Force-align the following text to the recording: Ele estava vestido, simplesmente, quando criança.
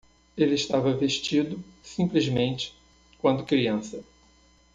Ele 0.35 0.55
estava 0.55 0.95
vestido, 0.95 1.63
simplesmente, 1.83 2.73
quando 3.21 3.43
criança. 3.45 4.03